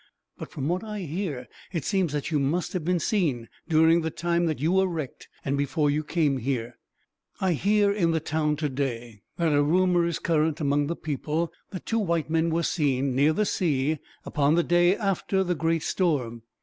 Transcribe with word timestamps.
But 0.35 0.49
from 0.49 0.67
what 0.67 0.83
I 0.83 1.01
hear, 1.01 1.47
it 1.71 1.85
seems 1.85 2.11
that 2.11 2.31
you 2.31 2.39
must 2.39 2.73
have 2.73 2.83
been 2.83 2.97
seen, 2.99 3.49
during 3.69 4.01
the 4.01 4.09
time 4.09 4.47
that 4.47 4.59
you 4.59 4.71
were 4.71 4.87
wrecked, 4.87 5.27
and 5.45 5.55
before 5.55 5.91
you 5.91 6.03
came 6.03 6.37
here. 6.37 6.79
I 7.39 7.53
hear 7.53 7.91
in 7.91 8.09
the 8.09 8.19
town 8.19 8.55
today 8.55 9.21
that 9.37 9.53
a 9.53 9.61
rumor 9.61 10.07
is 10.07 10.17
current, 10.17 10.59
among 10.59 10.87
the 10.87 10.95
people, 10.95 11.53
that 11.69 11.85
two 11.85 11.99
white 11.99 12.31
men 12.31 12.49
were 12.49 12.63
seen, 12.63 13.15
near 13.15 13.31
the 13.31 13.45
sea, 13.45 13.99
upon 14.25 14.55
the 14.55 14.63
day 14.63 14.95
after 14.95 15.43
the 15.43 15.53
great 15.53 15.83
storm. 15.83 16.41